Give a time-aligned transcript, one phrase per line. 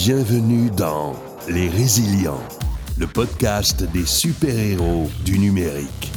[0.00, 1.16] Bienvenue dans
[1.48, 2.40] Les Résilients,
[2.98, 6.12] le podcast des super-héros du numérique.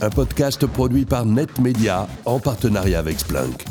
[0.00, 3.66] Un podcast produit par NetMedia en partenariat avec Splunk.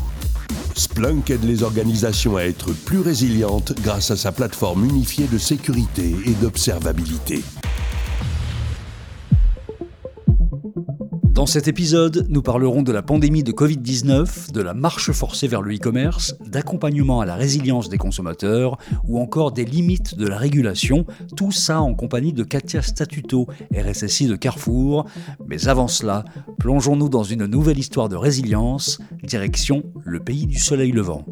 [0.76, 6.16] Splunk aide les organisations à être plus résilientes grâce à sa plateforme unifiée de sécurité
[6.28, 7.42] et d'observabilité.
[11.42, 15.64] Dans cet épisode, nous parlerons de la pandémie de Covid-19, de la marche forcée vers
[15.64, 21.04] le e-commerce, d'accompagnement à la résilience des consommateurs ou encore des limites de la régulation,
[21.36, 25.08] tout ça en compagnie de Katia Statuto, RSSI de Carrefour.
[25.48, 26.26] Mais avant cela,
[26.60, 31.26] plongeons-nous dans une nouvelle histoire de résilience, direction le pays du soleil levant.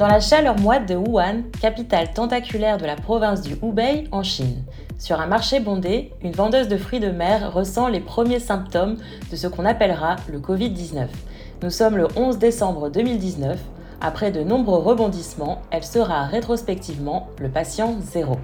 [0.00, 4.64] Dans la chaleur moite de Wuhan, capitale tentaculaire de la province du Hubei en Chine,
[4.98, 8.96] sur un marché bondé, une vendeuse de fruits de mer ressent les premiers symptômes
[9.30, 11.08] de ce qu'on appellera le Covid-19.
[11.62, 13.60] Nous sommes le 11 décembre 2019.
[14.00, 18.38] Après de nombreux rebondissements, elle sera rétrospectivement le patient zéro.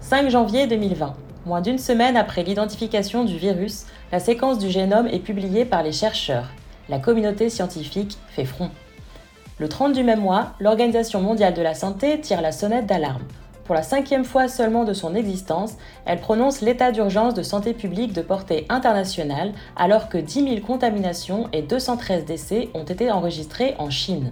[0.00, 1.12] 5 janvier 2020.
[1.44, 5.92] Moins d'une semaine après l'identification du virus, la séquence du génome est publiée par les
[5.92, 6.48] chercheurs.
[6.88, 8.70] La communauté scientifique fait front.
[9.58, 13.24] Le 30 du même mois, l'Organisation mondiale de la santé tire la sonnette d'alarme.
[13.64, 18.12] Pour la cinquième fois seulement de son existence, elle prononce l'état d'urgence de santé publique
[18.12, 23.90] de portée internationale alors que 10 000 contaminations et 213 décès ont été enregistrés en
[23.90, 24.30] Chine.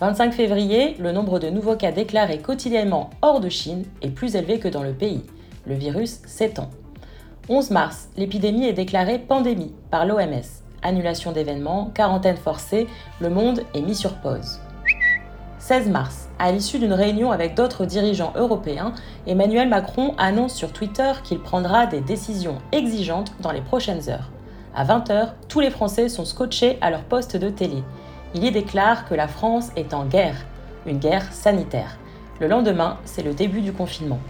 [0.00, 4.58] 25 février, le nombre de nouveaux cas déclarés quotidiennement hors de Chine est plus élevé
[4.58, 5.22] que dans le pays.
[5.64, 6.68] Le virus s'étend.
[7.48, 12.86] 11 mars, l'épidémie est déclarée pandémie par l'OMS annulation d'événements, quarantaine forcée,
[13.20, 14.60] le monde est mis sur pause.
[15.58, 18.94] 16 mars, à l'issue d'une réunion avec d'autres dirigeants européens,
[19.26, 24.30] Emmanuel Macron annonce sur Twitter qu'il prendra des décisions exigeantes dans les prochaines heures.
[24.74, 27.82] À 20h, tous les Français sont scotchés à leur poste de télé.
[28.34, 30.46] Il y déclare que la France est en guerre,
[30.86, 31.98] une guerre sanitaire.
[32.40, 34.20] Le lendemain, c'est le début du confinement.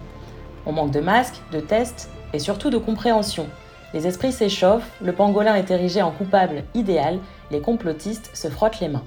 [0.67, 3.47] On manque de masques, de tests et surtout de compréhension.
[3.93, 7.19] Les esprits s'échauffent, le pangolin est érigé en coupable idéal,
[7.51, 9.05] les complotistes se frottent les mains.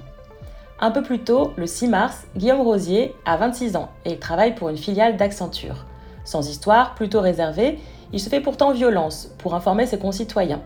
[0.80, 4.54] Un peu plus tôt, le 6 mars, Guillaume Rosier a 26 ans et il travaille
[4.54, 5.86] pour une filiale d'Accenture.
[6.24, 7.78] Sans histoire, plutôt réservé,
[8.12, 10.62] il se fait pourtant violence pour informer ses concitoyens.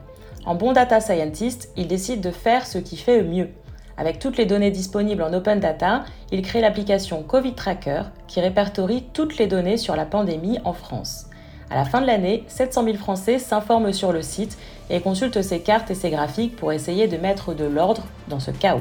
[0.46, 3.48] En bon data scientist, il décide de faire ce qui fait le mieux.
[3.96, 9.04] Avec toutes les données disponibles en open data, il crée l'application Covid Tracker qui répertorie
[9.12, 11.26] toutes les données sur la pandémie en France.
[11.70, 14.56] À la fin de l'année, 700 000 Français s'informent sur le site
[14.88, 18.50] et consultent ses cartes et ses graphiques pour essayer de mettre de l'ordre dans ce
[18.50, 18.80] chaos.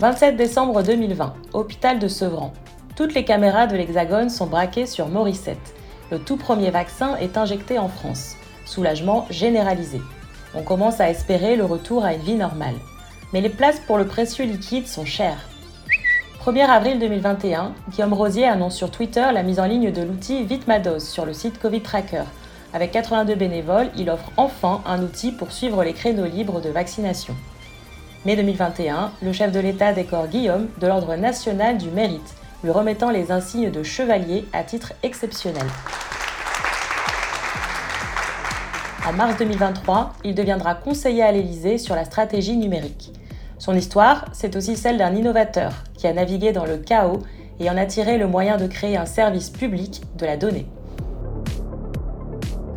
[0.00, 2.52] 27 décembre 2020, hôpital de Sevran.
[2.96, 5.74] Toutes les caméras de l'Hexagone sont braquées sur Morissette.
[6.10, 8.36] Le tout premier vaccin est injecté en France.
[8.66, 10.00] Soulagement généralisé.
[10.54, 12.74] On commence à espérer le retour à une vie normale.
[13.32, 15.48] Mais les places pour le précieux liquide sont chères.
[16.44, 20.98] 1er avril 2021, Guillaume Rosier annonce sur Twitter la mise en ligne de l'outil Vitmados
[20.98, 22.24] sur le site Covid Tracker.
[22.74, 27.34] Avec 82 bénévoles, il offre enfin un outil pour suivre les créneaux libres de vaccination.
[28.26, 33.08] Mai 2021, le chef de l'État décore Guillaume de l'Ordre national du mérite, lui remettant
[33.08, 35.66] les insignes de chevalier à titre exceptionnel.
[39.08, 43.12] En mars 2023, il deviendra conseiller à l'Élysée sur la stratégie numérique.
[43.64, 47.22] Son histoire, c'est aussi celle d'un innovateur qui a navigué dans le chaos
[47.58, 50.66] et en a tiré le moyen de créer un service public de la donnée.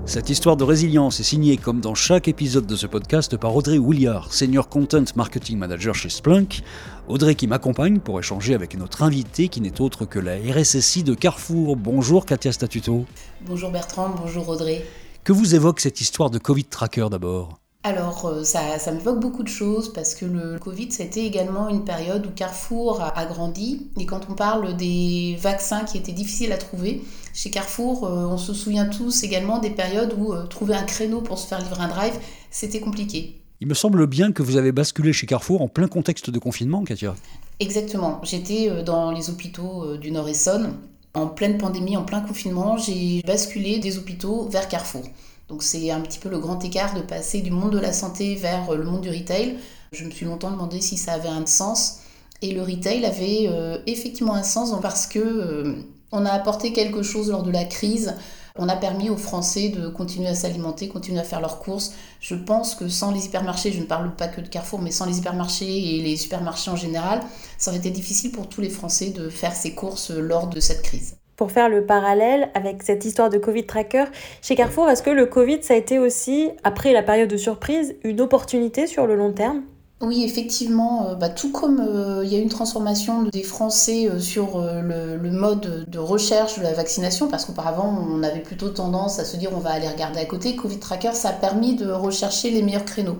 [0.06, 3.78] Cette histoire de résilience est signée, comme dans chaque épisode de ce podcast, par Audrey
[3.78, 6.62] Williard, Senior Content Marketing Manager chez Splunk.
[7.10, 11.16] Audrey qui m'accompagne pour échanger avec notre invité qui n'est autre que la RSSI de
[11.16, 11.76] Carrefour.
[11.76, 13.04] Bonjour Katia Statuto.
[13.42, 14.86] Bonjour Bertrand, bonjour Audrey.
[15.26, 17.60] Que vous évoque cette histoire de Covid Tracker d'abord?
[17.88, 21.86] Alors, euh, ça, ça m'évoque beaucoup de choses parce que le Covid, c'était également une
[21.86, 23.88] période où Carrefour a, grandi.
[23.98, 27.02] Et quand on parle des vaccins qui étaient difficiles à trouver,
[27.34, 31.22] chez Carrefour, euh, on se souvient tous également des périodes où euh, trouver un créneau
[31.22, 32.14] pour se faire livrer un drive,
[32.52, 33.42] c'était compliqué.
[33.62, 36.84] Il me semble bien que vous avez basculé chez Carrefour en plein contexte de confinement,
[36.84, 37.16] Katia.
[37.60, 38.20] Exactement.
[38.24, 40.74] J'étais dans les hôpitaux du Nord-Essonne.
[41.16, 45.02] En pleine pandémie, en plein confinement, j'ai basculé des hôpitaux vers Carrefour.
[45.50, 48.36] Donc c'est un petit peu le grand écart de passer du monde de la santé
[48.36, 49.58] vers le monde du retail.
[49.92, 52.00] Je me suis longtemps demandé si ça avait un sens.
[52.42, 55.76] Et le retail avait euh, effectivement un sens parce que euh,
[56.12, 58.16] on a apporté quelque chose lors de la crise.
[58.60, 61.94] On a permis aux Français de continuer à s'alimenter, continuer à faire leurs courses.
[62.20, 65.06] Je pense que sans les hypermarchés, je ne parle pas que de Carrefour, mais sans
[65.06, 67.22] les hypermarchés et les supermarchés en général,
[67.58, 70.82] ça aurait été difficile pour tous les Français de faire ces courses lors de cette
[70.82, 71.18] crise.
[71.38, 74.06] Pour faire le parallèle avec cette histoire de Covid tracker,
[74.42, 77.96] chez Carrefour, est-ce que le Covid, ça a été aussi, après la période de surprise,
[78.04, 79.62] une opportunité sur le long terme?
[80.00, 84.20] Oui, effectivement, euh, bah, tout comme euh, il y a une transformation des Français euh,
[84.20, 89.26] sur le, mode de recherche de la vaccination, parce qu'auparavant on avait plutôt tendance à
[89.26, 92.52] se dire on va aller regarder à côté, Covid Tracker, ça a permis de rechercher
[92.52, 93.18] les meilleurs créneaux.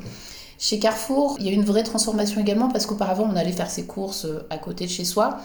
[0.60, 3.86] Chez Carrefour, il y a une vraie transformation également, parce qu'auparavant on allait faire ses
[3.86, 5.40] courses à côté de chez soi.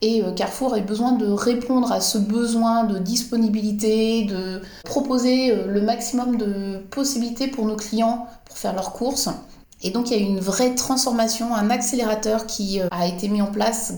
[0.00, 6.36] Et Carrefour a besoin de répondre à ce besoin de disponibilité, de proposer le maximum
[6.36, 9.28] de possibilités pour nos clients pour faire leurs courses.
[9.82, 13.28] Et donc il y a eu une vraie transformation, un accélérateur qui euh, a été
[13.28, 13.94] mis en place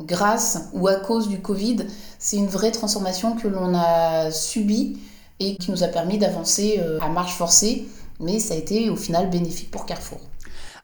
[0.00, 1.78] grâce ou à cause du Covid.
[2.18, 4.98] C'est une vraie transformation que l'on a subie
[5.40, 7.86] et qui nous a permis d'avancer euh, à marche forcée,
[8.20, 10.20] mais ça a été au final bénéfique pour Carrefour.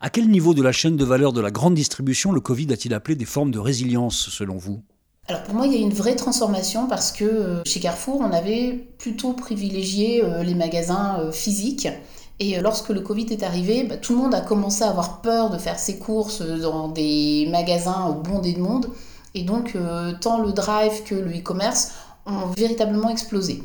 [0.02, 2.92] À quel niveau de la chaîne de valeur de la grande distribution le Covid a-t-il
[2.92, 4.82] appelé des formes de résilience selon vous?
[5.28, 8.32] Alors pour moi, il y a une vraie transformation parce que euh, chez Carrefour, on
[8.32, 11.88] avait plutôt privilégié les magasins physiques
[12.42, 15.20] et euh, lorsque le Covid est arrivé, bah, tout le monde a commencé à avoir
[15.20, 18.88] peur de faire ses courses dans des magasins bondés de monde.
[19.34, 21.92] Et donc, euh, tant le drive que le e-commerce
[22.26, 23.62] ont véritablement explosé.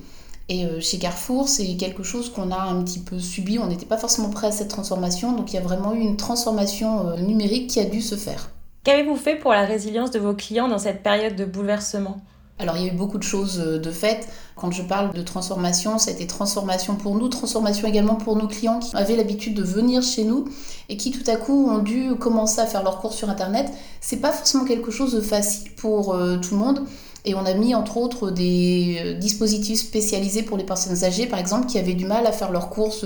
[0.50, 3.60] Et euh, chez Carrefour, c'est quelque chose qu'on a un petit peu subi.
[3.60, 5.34] On n'était pas forcément prêt à cette transformation.
[5.34, 8.52] Donc, il y a vraiment eu une transformation numérique qui a dû se faire.
[8.84, 12.22] Qu'avez-vous fait pour la résilience de vos clients dans cette période de bouleversement?
[12.60, 14.28] Alors il y a eu beaucoup de choses euh, de fait.
[14.56, 18.96] Quand je parle de transformation, c'était transformation pour nous, transformation également pour nos clients qui
[18.96, 20.46] avaient l'habitude de venir chez nous
[20.90, 23.72] et qui tout à coup ont dû commencer à faire leurs cours sur internet.
[24.02, 26.84] C'est pas forcément quelque chose de facile pour euh, tout le monde.
[27.27, 31.39] Et on a mis entre autres des euh, dispositifs spécialisés pour les personnes âgées, par
[31.39, 33.06] exemple, qui avaient du mal à faire leurs courses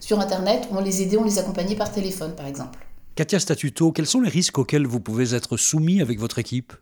[0.00, 0.68] sur Internet.
[0.72, 2.80] On les aidait, on les accompagnait par téléphone, par exemple.
[3.14, 6.72] Katia Statuto, quels sont les risques auxquels vous pouvez être soumis avec votre équipe?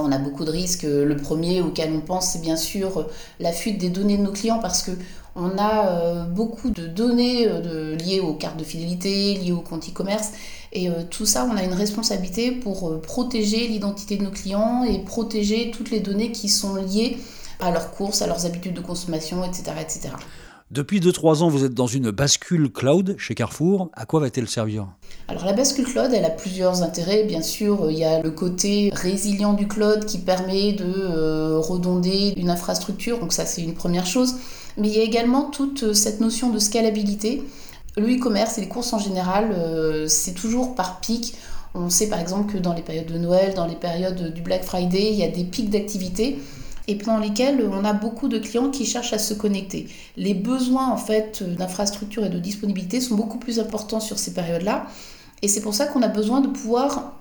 [0.00, 0.82] On a beaucoup de risques.
[0.84, 3.06] Le premier auquel on pense, c'est bien sûr
[3.40, 4.92] la fuite des données de nos clients parce que
[5.34, 9.88] on a euh, beaucoup de données euh, liées aux cartes de fidélité, liées au compte
[9.88, 10.32] e-commerce.
[10.72, 14.98] Et euh, tout ça, on a une responsabilité pour protéger l'identité de nos clients et
[15.04, 17.16] protéger toutes les données qui sont liées
[17.60, 19.72] à leurs courses, à leurs habitudes de consommation, etc.
[19.80, 20.10] etc.
[20.70, 23.90] Depuis 2-3 ans, vous êtes dans une bascule cloud chez Carrefour.
[23.92, 24.88] À quoi va-t-elle servir?
[25.28, 27.24] Alors la bascule cloud, elle a plusieurs intérêts.
[27.24, 32.34] Bien sûr, il y a le côté résilient du cloud qui permet de euh, redonder
[32.36, 33.18] une infrastructure.
[33.18, 34.34] Donc ça, c'est une première chose.
[34.76, 37.42] Mais il y a également toute cette notion de scalabilité.
[37.96, 41.34] Le e-commerce et les courses en général, euh, c'est toujours par pic.
[41.74, 44.64] On sait par exemple que dans les périodes de Noël, dans les périodes du Black
[44.64, 46.38] Friday, il y a des pics d'activité
[46.88, 49.88] et pendant lesquels on a beaucoup de clients qui cherchent à se connecter.
[50.16, 54.86] Les besoins en fait d'infrastructure et de disponibilité sont beaucoup plus importants sur ces périodes-là
[55.42, 57.14] et c'est pour ça qu'on a besoin de pouvoir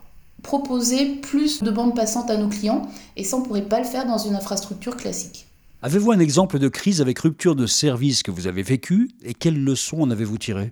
[0.43, 3.85] proposer plus de bandes passantes à nos clients et ça on ne pourrait pas le
[3.85, 5.45] faire dans une infrastructure classique.
[5.83, 9.63] Avez-vous un exemple de crise avec rupture de service que vous avez vécu et quelles
[9.63, 10.69] leçons en avez-vous tiré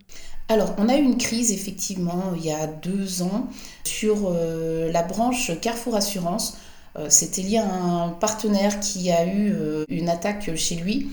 [0.49, 3.47] Alors, on a eu une crise effectivement il y a deux ans
[3.83, 6.68] sur euh, la branche Carrefour Assurance euh,
[7.09, 11.09] c'était lié à un partenaire qui a eu euh, une attaque chez lui.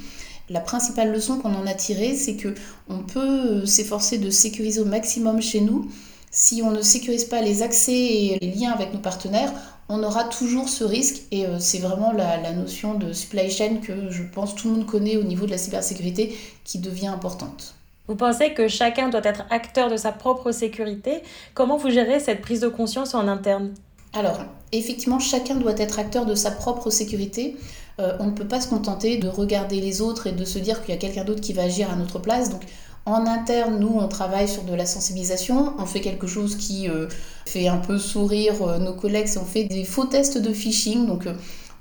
[0.48, 2.54] La principale leçon qu'on en a tirée, c'est que
[2.88, 5.90] on peut s'efforcer de sécuriser au maximum chez nous.
[6.30, 9.52] Si on ne sécurise pas les accès et les liens avec nos partenaires,
[9.88, 13.76] on aura toujours ce risque et euh, c'est vraiment la, la, notion de supply chain
[13.76, 17.74] que je pense tout le monde connaît au niveau de la cybersécurité qui devient importante.
[18.08, 21.22] Vous pensez que chacun doit être acteur de sa propre sécurité?
[21.54, 23.74] Comment vous gérez cette prise de conscience en interne?
[24.16, 24.38] Alors,
[24.72, 27.56] effectivement, chacun doit être acteur de sa propre sécurité.
[28.00, 30.82] Euh, on ne peut pas se contenter de regarder les autres et de se dire
[30.82, 32.48] qu'il y a quelqu'un d'autre qui va agir à notre place.
[32.48, 32.62] Donc,
[33.04, 35.74] en interne, nous, on travaille sur de la sensibilisation.
[35.78, 37.08] On fait quelque chose qui euh,
[37.44, 39.28] fait un peu sourire euh, nos collègues.
[39.38, 41.06] On fait des faux tests de phishing.
[41.06, 41.28] Donc,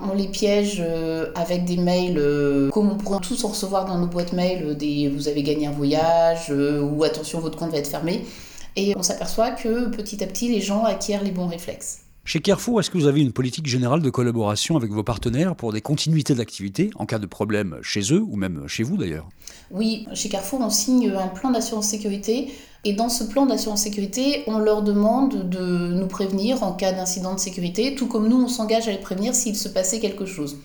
[0.02, 0.84] on les piège
[1.36, 2.22] avec des mails
[2.74, 5.72] comme on pourrait tous en recevoir dans nos boîtes mail des vous avez gagné un
[5.72, 8.26] voyage ou attention votre compte va être fermé
[8.76, 12.05] et on s'aperçoit que petit à petit les gens acquièrent les bons réflexes.
[12.28, 15.72] Chez Carrefour, est-ce que vous avez une politique générale de collaboration avec vos partenaires pour
[15.72, 19.30] des continuités d'activité en cas de problème chez eux ou même chez vous d'ailleurs?
[19.70, 22.52] Oui, chez Carrefour, on signe un plan d'assurance sécurité
[22.84, 27.36] et dans ce plan d'assurance sécurité, on leur demande de nous prévenir en cas d'incident
[27.36, 30.58] de sécurité, tout comme nous, on s'engage à les prévenir s'il se passait quelque chose.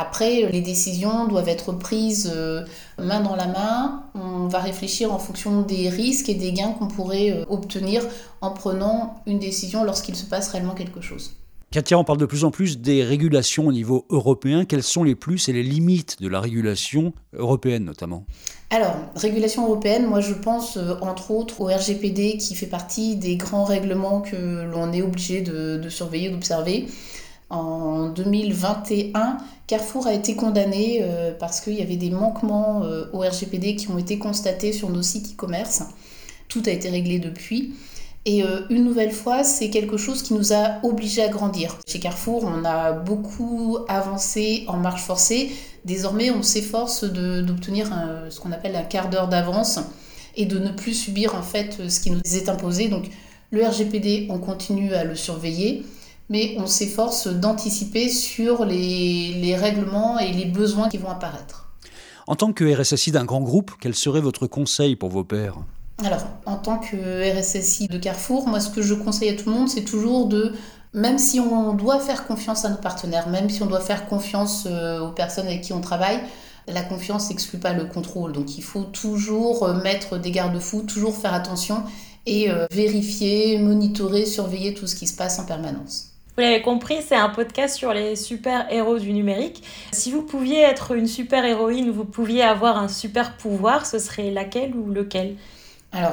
[0.00, 2.64] Après, les décisions doivent être prises euh,
[2.98, 4.04] main dans la main.
[4.14, 8.04] On va réfléchir en fonction des risques et des gains qu'on pourrait euh, obtenir
[8.40, 11.32] en prenant une décision lorsqu'il se passe réellement quelque chose.
[11.72, 14.64] Katia, on parle de plus en plus des régulations au niveau européen.
[14.64, 18.24] Quels sont les plus et les limites de la régulation européenne notamment?
[18.70, 23.36] Alors, régulation européenne, moi je pense euh, entre autres au RGPD qui fait partie des
[23.36, 26.86] grands règlements que l'on est obligé de, de surveiller, d'observer.
[27.50, 33.20] En 2021, Carrefour a été condamné euh, parce qu'il y avait des manquements euh, au
[33.20, 35.82] RGPD qui ont été constatés sur nos sites e-commerce.
[36.48, 37.74] Tout a été réglé depuis.
[38.26, 41.78] Et euh, une nouvelle fois, c'est quelque chose qui nous a obligés à grandir.
[41.86, 45.50] Chez Carrefour, on a beaucoup avancé en marche forcée.
[45.86, 47.90] Désormais, on s'efforce d'obtenir
[48.28, 49.78] ce qu'on appelle un quart d'heure d'avance
[50.36, 52.88] et de ne plus subir en fait ce qui nous est imposé.
[52.88, 53.08] Donc
[53.50, 55.84] le RGPD, on continue à le surveiller
[56.30, 61.70] mais on s'efforce d'anticiper sur les, règlements et les besoins qui vont apparaître.
[62.26, 65.56] En tant que RSSI d'un grand groupe, quel serait votre conseil pour vos pairs?
[66.04, 69.56] Alors, en tant que RSSI de Carrefour, moi ce que je conseille à tout le
[69.56, 70.52] monde, c'est toujours de,
[70.92, 74.66] même si on doit faire confiance à nos partenaires, même si on doit faire confiance
[74.66, 76.20] euh, aux personnes avec qui on travaille,
[76.68, 78.32] la confiance n'exclut pas le contrôle.
[78.32, 81.82] Donc il faut toujours euh, mettre des garde-fous, toujours faire attention
[82.26, 86.17] et euh, vérifier, monitorer, surveiller tout ce qui se passe en permanence.
[86.38, 89.64] Vous l'avez compris, c'est un podcast sur les super-héros du numérique.
[89.90, 94.30] Si vous pouviez être une super-héroïne ou vous pouviez avoir un super pouvoir, ce serait
[94.30, 95.34] laquelle ou lequel?
[95.90, 96.12] Alors,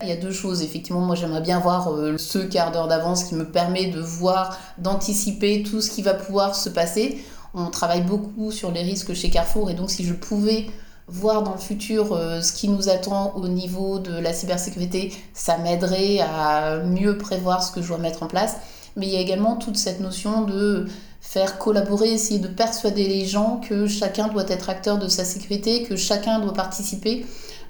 [0.00, 0.62] il y a deux choses.
[0.62, 4.56] Effectivement, moi j'aimerais bien voir euh, ce quart d'heure d'avance qui me permet de voir,
[4.78, 7.20] d'anticiper tout ce qui va pouvoir se passer.
[7.52, 10.66] On travaille beaucoup sur les risques chez Carrefour et donc si je pouvais
[11.08, 15.58] voir dans le futur euh, ce qui nous attend au niveau de la cybersécurité, ça
[15.58, 18.54] m'aiderait à mieux prévoir ce que je dois mettre en place
[18.98, 20.86] mais il y a également toute cette notion de
[21.20, 25.84] faire collaborer, essayer de persuader les gens que chacun doit être acteur de sa sécurité,
[25.84, 27.24] que chacun doit participer.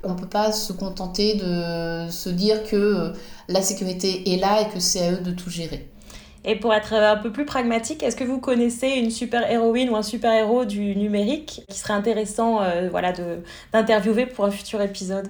[0.04, 3.12] On ne peut pas se contenter de se dire que euh,
[3.48, 5.88] la sécurité est là et que c'est à eux de tout gérer.
[6.44, 9.96] Et pour être un peu plus pragmatique, est-ce que vous connaissez une super héroïne ou
[9.96, 12.88] un super héros du numérique qui serait intéressant euh,
[13.72, 15.28] d'interviewer pour un futur épisode?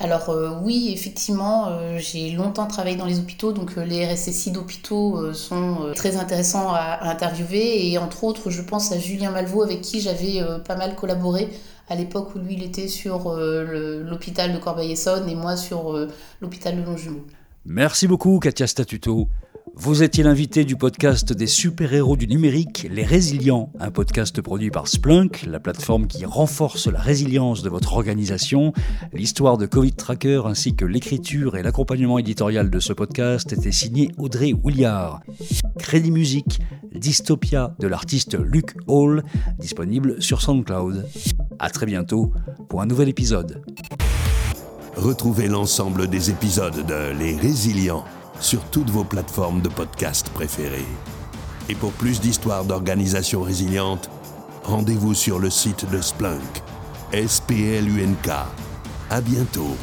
[0.00, 4.50] Alors euh, oui, effectivement, euh, j'ai longtemps travaillé dans les hôpitaux, donc euh, les RSSI
[4.50, 7.90] d'hôpitaux sont très intéressants à, interviewer.
[7.90, 11.50] Et entre autres, je pense à Julien Malvaux, avec qui j'avais pas mal collaboré
[11.88, 15.94] à l'époque où lui, il était sur l'hôpital de Corbeil-Essonne et moi sur
[16.40, 17.26] l'hôpital de Longjumeau.
[17.66, 19.28] Merci beaucoup, Katia Statuto.
[19.74, 24.88] Vous étiez l'invité du podcast des super-héros du numérique, Les Résilients, un podcast produit par
[24.88, 28.72] Splunk, la plateforme qui renforce la résilience de votre organisation.
[29.12, 34.10] L'histoire de Covid Tracker ainsi que l'écriture et l'accompagnement éditorial de ce podcast était signé
[34.16, 35.20] Audrey Williard.
[35.78, 36.60] Crédit Musique,
[36.94, 39.22] Dystopia de l'artiste Luke Hall,
[39.58, 41.06] disponible sur SoundCloud.
[41.58, 42.32] À très bientôt
[42.68, 43.62] pour un nouvel épisode.
[45.00, 48.04] Retrouvez l'ensemble des épisodes de Les Résilients
[48.38, 50.84] sur toutes vos plateformes de podcast préférées.
[51.70, 54.10] Et pour plus d'histoires d'organisation résiliente,
[54.62, 56.62] rendez-vous sur le site de Splunk,
[57.12, 58.28] S-P-L-U-N-K.
[59.08, 59.74] À bientôt.